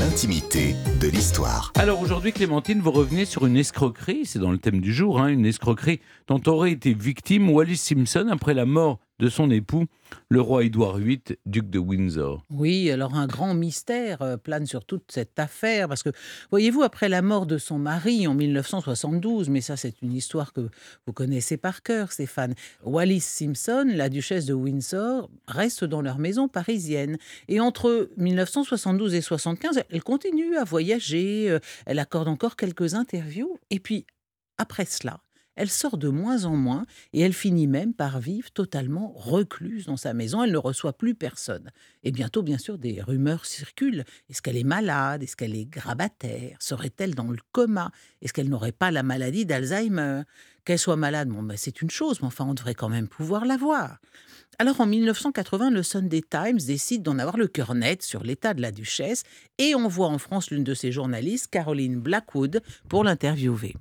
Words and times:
l'intimité 0.00 0.74
de 0.98 1.08
l'histoire. 1.08 1.72
Alors 1.76 2.00
aujourd'hui, 2.00 2.32
Clémentine, 2.32 2.80
vous 2.80 2.90
revenez 2.90 3.26
sur 3.26 3.44
une 3.44 3.58
escroquerie, 3.58 4.24
c'est 4.24 4.38
dans 4.38 4.50
le 4.50 4.56
thème 4.56 4.80
du 4.80 4.94
jour, 4.94 5.20
hein, 5.20 5.28
une 5.28 5.44
escroquerie 5.44 6.00
dont 6.26 6.40
aurait 6.46 6.72
été 6.72 6.94
victime 6.94 7.50
Wallis 7.50 7.76
Simpson 7.76 8.28
après 8.30 8.54
la 8.54 8.64
mort 8.64 8.98
de 9.20 9.28
son 9.28 9.50
époux, 9.50 9.84
le 10.30 10.40
roi 10.40 10.64
Édouard 10.64 10.96
VIII, 10.96 11.20
duc 11.44 11.68
de 11.68 11.78
Windsor. 11.78 12.42
Oui, 12.48 12.90
alors 12.90 13.14
un 13.14 13.26
grand 13.26 13.52
mystère 13.52 14.22
euh, 14.22 14.36
plane 14.38 14.64
sur 14.64 14.84
toute 14.86 15.12
cette 15.12 15.38
affaire, 15.38 15.88
parce 15.88 16.02
que, 16.02 16.08
voyez-vous, 16.50 16.82
après 16.82 17.10
la 17.10 17.20
mort 17.20 17.44
de 17.44 17.58
son 17.58 17.78
mari 17.78 18.26
en 18.26 18.34
1972, 18.34 19.50
mais 19.50 19.60
ça 19.60 19.76
c'est 19.76 20.00
une 20.00 20.14
histoire 20.14 20.54
que 20.54 20.62
vous 21.06 21.12
connaissez 21.12 21.58
par 21.58 21.82
cœur, 21.82 22.12
Stéphane, 22.12 22.54
Wallis 22.82 23.20
Simpson, 23.20 23.86
la 23.94 24.08
duchesse 24.08 24.46
de 24.46 24.54
Windsor, 24.54 25.30
reste 25.46 25.84
dans 25.84 26.00
leur 26.00 26.18
maison 26.18 26.48
parisienne. 26.48 27.18
Et 27.48 27.60
entre 27.60 28.08
1972 28.16 29.14
et 29.14 29.20
75, 29.20 29.82
elle 29.90 30.02
continue 30.02 30.56
à 30.56 30.64
voyager, 30.64 31.50
euh, 31.50 31.58
elle 31.84 31.98
accorde 31.98 32.28
encore 32.28 32.56
quelques 32.56 32.94
interviews, 32.94 33.58
et 33.68 33.80
puis 33.80 34.06
après 34.56 34.86
cela, 34.86 35.20
elle 35.60 35.68
sort 35.68 35.98
de 35.98 36.08
moins 36.08 36.46
en 36.46 36.56
moins 36.56 36.86
et 37.12 37.20
elle 37.20 37.34
finit 37.34 37.66
même 37.66 37.92
par 37.92 38.18
vivre 38.18 38.50
totalement 38.50 39.12
recluse 39.14 39.84
dans 39.84 39.98
sa 39.98 40.14
maison. 40.14 40.42
Elle 40.42 40.52
ne 40.52 40.56
reçoit 40.56 40.94
plus 40.94 41.14
personne. 41.14 41.70
Et 42.02 42.12
bientôt, 42.12 42.42
bien 42.42 42.56
sûr, 42.56 42.78
des 42.78 43.02
rumeurs 43.02 43.44
circulent. 43.44 44.04
Est-ce 44.30 44.40
qu'elle 44.40 44.56
est 44.56 44.64
malade? 44.64 45.22
Est-ce 45.22 45.36
qu'elle 45.36 45.54
est 45.54 45.66
grabataire? 45.66 46.56
Serait-elle 46.60 47.14
dans 47.14 47.30
le 47.30 47.36
coma? 47.52 47.90
Est-ce 48.22 48.32
qu'elle 48.32 48.48
n'aurait 48.48 48.72
pas 48.72 48.90
la 48.90 49.02
maladie 49.02 49.44
d'Alzheimer? 49.44 50.22
Qu'elle 50.64 50.78
soit 50.78 50.96
malade, 50.96 51.28
ben, 51.28 51.56
c'est 51.58 51.82
une 51.82 51.90
chose, 51.90 52.22
mais 52.22 52.28
enfin, 52.28 52.46
on 52.46 52.54
devrait 52.54 52.74
quand 52.74 52.88
même 52.88 53.08
pouvoir 53.08 53.44
la 53.44 53.58
voir. 53.58 53.98
Alors 54.58 54.80
en 54.80 54.86
1980, 54.86 55.70
le 55.70 55.82
Sunday 55.82 56.22
Times 56.22 56.58
décide 56.66 57.02
d'en 57.02 57.18
avoir 57.18 57.36
le 57.36 57.48
cœur 57.48 57.74
net 57.74 58.02
sur 58.02 58.22
l'état 58.22 58.54
de 58.54 58.62
la 58.62 58.72
duchesse 58.72 59.24
et 59.58 59.74
envoie 59.74 60.08
en 60.08 60.18
France 60.18 60.50
l'une 60.50 60.64
de 60.64 60.74
ses 60.74 60.90
journalistes, 60.90 61.48
Caroline 61.48 62.00
Blackwood, 62.00 62.62
pour 62.88 63.04
l'interviewer 63.04 63.74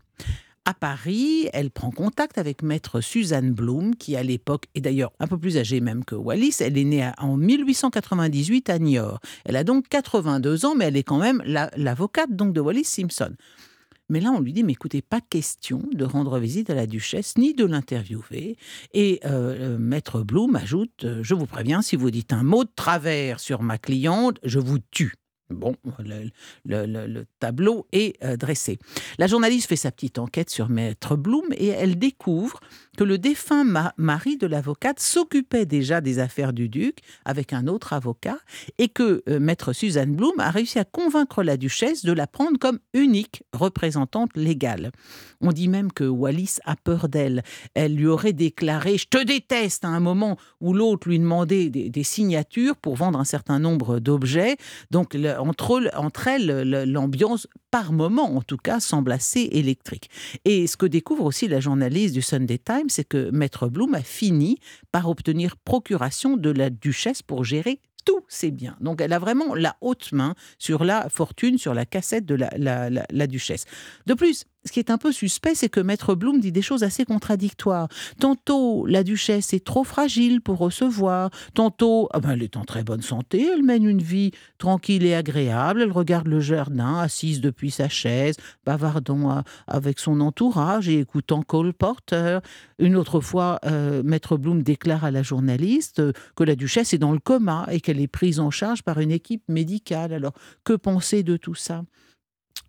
à 0.69 0.75
Paris, 0.75 1.49
elle 1.51 1.71
prend 1.71 1.89
contact 1.89 2.37
avec 2.37 2.61
maître 2.61 3.01
Suzanne 3.01 3.53
Bloom, 3.53 3.95
qui 3.95 4.15
à 4.15 4.21
l'époque 4.21 4.65
est 4.75 4.81
d'ailleurs 4.81 5.11
un 5.19 5.25
peu 5.25 5.35
plus 5.35 5.57
âgée 5.57 5.81
même 5.81 6.05
que 6.05 6.13
Wallis. 6.13 6.57
Elle 6.59 6.77
est 6.77 6.83
née 6.83 7.09
en 7.17 7.37
1898 7.37 8.69
à 8.69 8.77
Niort. 8.77 9.19
Elle 9.45 9.55
a 9.55 9.63
donc 9.63 9.87
82 9.89 10.67
ans, 10.67 10.75
mais 10.75 10.85
elle 10.85 10.97
est 10.97 11.01
quand 11.01 11.17
même 11.17 11.41
l'avocate 11.75 12.29
de 12.35 12.61
Wallis 12.61 12.83
Simpson. 12.83 13.33
Mais 14.09 14.19
là, 14.19 14.29
on 14.31 14.41
lui 14.41 14.53
dit, 14.53 14.63
mais 14.63 14.73
écoutez, 14.73 15.01
pas 15.01 15.21
question 15.21 15.81
de 15.91 16.05
rendre 16.05 16.37
visite 16.37 16.69
à 16.69 16.75
la 16.75 16.85
duchesse 16.85 17.35
ni 17.39 17.55
de 17.55 17.65
l'interviewer. 17.65 18.55
Et 18.93 19.21
euh, 19.25 19.75
euh, 19.75 19.77
maître 19.79 20.21
Bloom 20.21 20.55
ajoute, 20.55 21.03
euh, 21.03 21.23
je 21.23 21.33
vous 21.33 21.47
préviens, 21.47 21.81
si 21.81 21.95
vous 21.95 22.11
dites 22.11 22.31
un 22.31 22.43
mot 22.43 22.63
de 22.63 22.71
travers 22.75 23.39
sur 23.39 23.63
ma 23.63 23.79
cliente, 23.79 24.37
je 24.43 24.59
vous 24.59 24.77
tue. 24.91 25.15
Bon, 25.49 25.75
le, 26.65 27.23
tableau 27.39 27.87
est 27.91 28.23
euh, 28.23 28.37
dressé. 28.37 28.77
La 29.17 29.25
journaliste 29.25 29.67
fait 29.67 29.75
sa 29.75 29.91
petite 29.91 30.19
enquête 30.19 30.51
sur 30.51 30.69
Maître 30.69 31.15
Bloom 31.15 31.45
et 31.57 31.67
elle 31.67 31.97
découvre 31.97 32.59
que 32.97 33.03
le 33.03 33.17
défunt 33.17 33.65
mari 33.97 34.37
de 34.37 34.45
l'avocate 34.45 34.99
s'occupait 34.99 35.65
déjà 35.65 36.01
des 36.01 36.19
affaires 36.19 36.53
du 36.53 36.69
duc 36.69 36.99
avec 37.25 37.53
un 37.53 37.65
autre 37.65 37.93
avocat 37.93 38.37
et 38.77 38.89
que 38.89 39.23
euh, 39.27 39.39
Maître 39.39 39.73
Suzanne 39.73 40.15
Bloom 40.15 40.39
a 40.39 40.51
réussi 40.51 40.77
à 40.77 40.85
convaincre 40.85 41.41
la 41.41 41.57
duchesse 41.57 42.05
de 42.05 42.11
la 42.11 42.27
prendre 42.27 42.59
comme 42.59 42.79
unique 42.93 43.43
représentante 43.51 44.35
légale. 44.35 44.91
On 45.41 45.51
dit 45.51 45.67
même 45.67 45.91
que 45.91 46.03
Wallis 46.03 46.57
a 46.65 46.75
peur 46.75 47.09
d'elle. 47.09 47.43
Elle 47.73 47.95
lui 47.95 48.07
aurait 48.07 48.33
déclaré 48.33 48.97
Je 48.97 49.07
te 49.07 49.23
déteste 49.23 49.85
à 49.85 49.87
un 49.87 49.99
moment 49.99 50.37
où 50.59 50.73
l'autre 50.73 51.07
lui 51.07 51.19
demandait 51.19 51.69
des, 51.69 52.03
signatures 52.03 52.75
pour 52.75 52.95
vendre 52.95 53.19
un 53.19 53.25
certain 53.25 53.59
nombre 53.59 53.99
d'objets. 53.99 54.57
Donc, 54.91 55.15
entre, 55.39 56.27
elles, 56.27 56.83
l'ambiance, 56.85 57.47
par 57.71 57.91
moment 57.91 58.35
en 58.35 58.41
tout 58.41 58.57
cas, 58.57 58.79
semble 58.79 59.11
assez 59.11 59.49
électrique. 59.51 60.09
Et 60.45 60.67
ce 60.67 60.77
que 60.77 60.85
découvre 60.85 61.25
aussi 61.25 61.47
la 61.47 61.59
journaliste 61.59 62.13
du 62.13 62.21
Sunday 62.21 62.57
Times, 62.57 62.89
c'est 62.89 63.07
que 63.07 63.29
Maître 63.31 63.67
Bloom 63.67 63.93
a 63.95 64.01
fini 64.01 64.57
par 64.91 65.09
obtenir 65.09 65.57
procuration 65.57 66.37
de 66.37 66.49
la 66.49 66.69
duchesse 66.69 67.21
pour 67.21 67.43
gérer 67.43 67.79
tous 68.05 68.23
ses 68.27 68.51
biens. 68.51 68.77
Donc 68.79 69.01
elle 69.01 69.13
a 69.13 69.19
vraiment 69.19 69.53
la 69.53 69.75
haute 69.81 70.11
main 70.11 70.35
sur 70.57 70.83
la 70.83 71.09
fortune, 71.09 71.57
sur 71.57 71.73
la 71.73 71.85
cassette 71.85 72.25
de 72.25 72.35
la, 72.35 72.89
la 72.89 73.27
duchesse. 73.27 73.65
De 74.05 74.13
plus, 74.13 74.45
ce 74.65 74.73
qui 74.73 74.79
est 74.79 74.91
un 74.91 74.97
peu 74.97 75.11
suspect, 75.11 75.55
c'est 75.55 75.69
que 75.69 75.79
Maître 75.79 76.15
Bloom 76.15 76.39
dit 76.39 76.51
des 76.51 76.61
choses 76.61 76.83
assez 76.83 77.05
contradictoires. 77.05 77.87
Tantôt, 78.19 78.85
la 78.85 79.03
duchesse 79.03 79.53
est 79.53 79.63
trop 79.63 79.85
fragile 79.85 80.41
pour 80.41 80.57
recevoir. 80.57 81.29
Tantôt, 81.53 82.09
ah 82.11 82.19
ben, 82.19 82.31
elle 82.31 82.43
est 82.43 82.57
en 82.57 82.65
très 82.65 82.83
bonne 82.83 83.01
santé, 83.01 83.49
elle 83.53 83.63
mène 83.63 83.85
une 83.85 84.01
vie 84.01 84.31
tranquille 84.57 85.05
et 85.05 85.15
agréable. 85.15 85.81
Elle 85.81 85.91
regarde 85.91 86.27
le 86.27 86.41
jardin, 86.41 86.99
assise 86.99 87.39
depuis 87.39 87.71
sa 87.71 87.87
chaise, 87.87 88.35
bavardant 88.65 89.37
euh, 89.37 89.41
avec 89.67 89.97
son 89.97 90.19
entourage 90.19 90.89
et 90.89 90.99
écoutant 90.99 91.41
Cole 91.41 91.73
Porter. 91.73 92.39
Une 92.79 92.97
autre 92.97 93.21
fois, 93.21 93.59
euh, 93.65 94.03
Maître 94.03 94.35
Bloom 94.35 94.61
déclare 94.61 95.05
à 95.05 95.11
la 95.11 95.23
journaliste 95.23 95.99
euh, 95.99 96.11
que 96.35 96.43
la 96.43 96.55
duchesse 96.55 96.93
est 96.93 96.97
dans 96.97 97.13
le 97.13 97.19
coma 97.19 97.65
et 97.71 97.79
qu'elle 97.79 98.01
est 98.01 98.07
prise 98.07 98.39
en 98.41 98.51
charge 98.51 98.83
par 98.83 98.99
une 98.99 99.11
équipe 99.11 99.43
médicale. 99.47 100.11
Alors, 100.11 100.33
que 100.65 100.73
penser 100.73 101.23
de 101.23 101.37
tout 101.37 101.55
ça? 101.55 101.83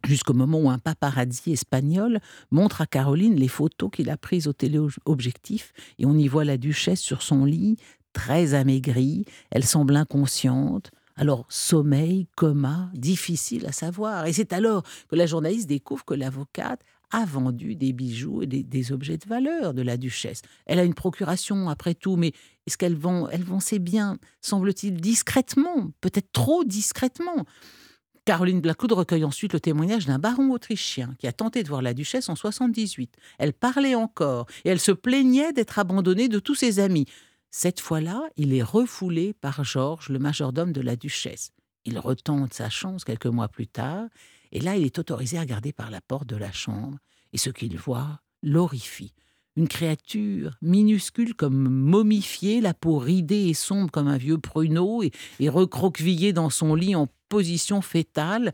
Jusqu'au 0.05 0.33
moment 0.33 0.61
où 0.61 0.71
un 0.71 0.79
paparazzi 0.79 1.53
espagnol 1.53 2.21
montre 2.51 2.81
à 2.81 2.87
Caroline 2.87 3.37
les 3.37 3.49
photos 3.49 3.91
qu'il 3.91 4.11
a 4.11 4.17
prises 4.17 4.47
au 4.47 4.53
téléobjectif 4.53 5.73
et 5.99 6.07
on 6.07 6.17
y 6.17 6.29
voit 6.29 6.45
la 6.45 6.57
duchesse 6.57 7.01
sur 7.01 7.23
son 7.23 7.45
lit, 7.45 7.77
très 8.13 8.55
amaigrie, 8.55 9.25
elle 9.51 9.65
semble 9.65 9.97
inconsciente. 9.97 10.91
Alors, 11.17 11.45
sommeil, 11.49 12.27
coma, 12.35 12.91
difficile 12.95 13.67
à 13.67 13.73
savoir. 13.73 14.27
Et 14.27 14.33
c'est 14.33 14.53
alors 14.53 14.85
que 15.09 15.17
la 15.17 15.27
journaliste 15.27 15.69
découvre 15.69 16.05
que 16.05 16.15
l'avocate 16.15 16.81
a 17.11 17.25
vendu 17.25 17.75
des 17.75 17.93
bijoux 17.93 18.43
et 18.43 18.47
des, 18.47 18.93
objets 18.93 19.19
de 19.19 19.27
valeur 19.27 19.75
de 19.75 19.83
la 19.83 19.97
duchesse. 19.97 20.43
Elle 20.67 20.79
a 20.79 20.85
une 20.85 20.95
procuration, 20.95 21.69
après 21.69 21.95
tout, 21.95 22.17
mais 22.17 22.33
est-ce 22.67 22.79
qu'elle 22.79 22.95
vend, 22.95 23.29
elle 23.29 23.43
vend 23.43 23.61
ses 23.61 23.79
biens, 23.79 24.17
semble-t-il, 24.41 25.01
discrètement, 25.01 25.91
peut-être 26.01 26.31
trop 26.33 26.65
discrètement? 26.65 27.45
Caroline 28.31 28.61
Blackwood 28.61 28.93
recueille 28.93 29.25
ensuite 29.25 29.55
le 29.55 29.59
témoignage 29.59 30.07
d'un 30.07 30.21
baron 30.21 30.53
autrichien 30.53 31.17
qui 31.19 31.27
a 31.27 31.33
tenté 31.33 31.65
de 31.65 31.69
voir 31.69 31.83
la 31.83 31.95
duchesse 31.95 32.29
en 32.29 32.37
78. 32.37 33.17
Elle 33.41 33.53
parlait 33.53 33.97
encore 33.97 34.47
et 34.65 34.69
elle 34.69 34.79
se 34.79 34.93
plaignait 34.93 35.53
d'être 35.53 35.81
abandonnée 35.81 36.29
de 36.29 36.39
tous 36.39 36.55
ses 36.55 36.79
amis. 36.79 37.07
Cette 37.51 37.81
fois-là, 37.81 38.23
il 38.37 38.55
est 38.55 38.63
refoulé 38.63 39.33
par 39.33 39.65
Georges, 39.65 40.11
le 40.11 40.21
majordome 40.21 40.73
de 40.73 40.81
la 40.81 40.95
duchesse. 40.95 41.51
Il 41.85 41.99
retente 41.99 42.55
sa 42.55 42.71
chance 42.71 43.03
quelques 43.03 43.27
mois 43.27 43.49
plus 43.49 43.67
tard, 43.67 44.07
et 44.53 44.61
là, 44.61 44.77
il 44.77 44.87
est 44.87 45.01
autorisé 45.01 45.37
à 45.37 45.41
regarder 45.41 45.73
par 45.73 45.91
la 45.91 46.01
porte 46.01 46.29
de 46.29 46.37
la 46.37 46.53
chambre, 46.53 46.99
et 47.33 47.37
ce 47.37 47.51
qu'il 47.51 47.77
voit 47.79 48.21
l'horrifie. 48.45 49.13
Une 49.57 49.67
créature 49.67 50.57
minuscule 50.63 51.35
comme 51.35 51.69
momifiée, 51.69 52.61
la 52.61 52.75
peau 52.75 52.99
ridée 52.99 53.49
et 53.49 53.55
sombre 53.55 53.91
comme 53.91 54.07
un 54.07 54.19
vieux 54.19 54.39
pruneau, 54.39 55.03
et, 55.03 55.11
et 55.41 55.49
recroquevillée 55.49 56.33
dans 56.33 56.49
son 56.49 56.77
lit 56.77 56.95
en 56.95 57.09
position 57.31 57.81
fétale. 57.81 58.53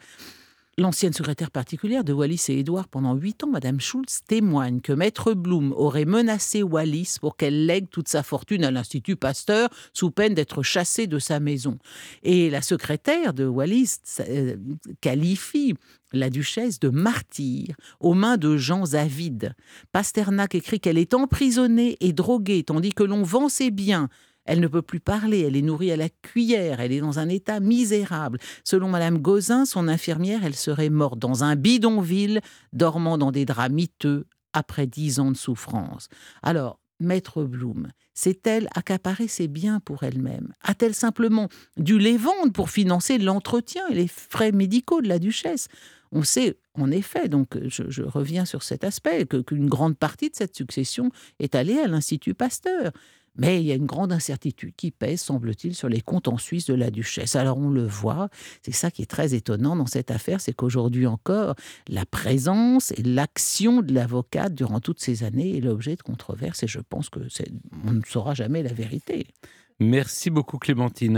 L'ancienne 0.78 1.14
secrétaire 1.14 1.50
particulière 1.50 2.04
de 2.04 2.12
Wallis 2.12 2.44
et 2.50 2.59
Édouard 2.59 2.88
pendant 2.88 3.14
huit 3.14 3.42
ans, 3.42 3.48
Madame 3.48 3.81
Schultz, 3.81 4.20
témoigne 4.28 4.82
que 4.82 4.92
Maître 4.92 5.32
Blum 5.32 5.72
aurait 5.72 6.04
menacé 6.04 6.62
Wallis 6.62 7.16
pour 7.19 7.38
qu'elle 7.38 7.64
lègue 7.64 7.88
toute 7.88 8.09
sa 8.09 8.22
fortune 8.22 8.62
à 8.62 8.70
l'Institut 8.70 9.16
Pasteur 9.16 9.70
sous 9.94 10.10
peine 10.10 10.34
d'être 10.34 10.62
chassée 10.62 11.06
de 11.06 11.19
sa 11.19 11.41
maison. 11.41 11.78
Et 12.22 12.50
la 12.50 12.60
secrétaire 12.60 13.32
de 13.32 13.47
Wallis 13.47 13.97
euh, 14.20 14.56
qualifie 15.00 15.72
la 16.12 16.28
duchesse 16.28 16.78
de 16.78 16.91
martyr 16.91 17.75
aux 17.98 18.12
mains 18.12 18.37
de 18.37 18.58
gens 18.58 18.93
avides. 18.93 19.54
Pasternak 19.93 20.54
écrit 20.54 20.78
qu'elle 20.78 20.98
est 20.98 21.14
emprisonnée 21.14 21.97
et 22.00 22.12
droguée 22.12 22.64
tandis 22.64 22.93
que 22.93 23.03
l'on 23.03 23.22
vend 23.22 23.48
ses 23.48 23.70
biens 23.70 24.10
elle 24.47 24.61
ne 24.61 24.69
peut 24.69 24.83
plus 24.83 25.01
parler, 25.01 25.41
elle 25.41 25.57
est 25.57 25.62
nourrie 25.62 25.93
à 25.93 25.97
la 25.97 26.09
cuillère, 26.09 26.81
elle 26.81 26.93
est 26.93 27.01
dans 27.01 27.19
un 27.19 27.29
état 27.29 27.61
misérable. 27.61 28.39
Selon 28.65 28.89
Madame 28.89 29.19
Gauzin, 29.19 29.65
son 29.65 29.89
infirmière, 29.89 30.44
elle 30.44 30.55
serait 30.55 30.91
morte 30.91 31.19
dans 31.19 31.44
un 31.44 31.56
bidonville, 31.56 32.41
dormant 32.73 33.19
dans 33.19 33.32
des 33.32 33.44
draps 33.44 33.75
miteux 33.75 34.26
après 34.53 34.87
dix 34.87 35.20
ans 35.20 35.31
de 35.31 35.37
souffrance. 35.37 36.09
Alors, 36.43 36.79
Maître 36.99 37.44
Bloom, 37.44 37.88
s'est-elle 38.15 38.69
accaparé 38.75 39.29
ses 39.29 39.49
biens 39.49 39.81
pour 39.81 40.03
elle-même? 40.03 40.55
A-t-elle 40.62 40.94
simplement 40.94 41.49
dû 41.76 41.99
les 41.99 42.17
vendre 42.17 42.53
pour 42.53 42.70
financer 42.70 43.19
l'entretien 43.19 43.82
et 43.91 43.94
les 43.94 44.09
frais 44.09 44.53
médicaux 44.53 45.03
de 45.03 45.09
la 45.09 45.19
duchesse? 45.19 45.69
On 46.12 46.23
sait 46.23 46.56
en 46.75 46.91
effet, 46.91 47.29
donc 47.29 47.59
je, 47.69 48.03
reviens 48.03 48.44
sur 48.44 48.62
cet 48.62 48.85
aspect, 48.85 49.26
qu'une 49.26 49.69
grande 49.69 49.97
partie 49.97 50.31
de 50.31 50.37
cette 50.37 50.56
succession 50.56 51.11
est 51.38 51.55
allée 51.55 51.79
à 51.79 51.88
l'Institut 51.88 52.35
Pasteur. 52.35 52.93
Mais 53.38 53.61
il 53.61 53.67
y 53.67 53.73
a 53.73 53.75
une 53.75 53.87
grande 53.87 54.12
incertitude 54.12 54.75
qui 54.77 54.91
pèse, 54.91 55.21
semble-t-il, 55.21 55.75
sur 55.75 55.88
les 55.88 56.00
comptes 56.00 56.29
en 56.29 56.38
Suisse 56.38 56.67
de 56.67 56.75
la 56.75 56.91
duchesse. 56.91 57.37
Alors 57.37 57.59
on 57.59 57.69
le 57.69 57.87
voit, 57.87 58.29
c'est 58.62 58.73
ça 58.73 58.91
qui 58.91 59.03
est 59.03 59.11
très 59.11 59.35
étonnant 59.35 59.77
dans 59.77 59.87
cette 59.87 60.11
affaire, 60.11 60.41
c'est 60.41 60.53
qu'aujourd'hui 60.53 61.06
encore, 61.06 61.55
la 61.88 62.06
présence 62.06 62.93
et 62.93 63.03
l'action 63.03 63.83
de 63.83 63.94
l'avocate 63.94 64.55
durant 64.55 64.81
toutes 64.81 65.00
ces 65.00 65.25
années 65.25 65.56
est 65.56 65.61
l'objet 65.61 65.97
de 65.97 66.03
controverses 66.03 66.62
et 66.62 66.67
je 66.67 66.81
pense 66.81 67.11
que 67.11 67.21
on 67.87 67.93
ne 67.93 68.03
saura 68.06 68.35
jamais 68.35 68.62
la 68.62 68.73
vérité. 68.73 69.27
Merci 69.79 70.31
beaucoup 70.31 70.59
Clémentine. 70.59 71.15